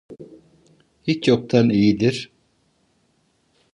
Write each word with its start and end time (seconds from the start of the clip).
Hiç 1.03 1.27
yoktan 1.27 1.69
iyidir. 1.69 2.31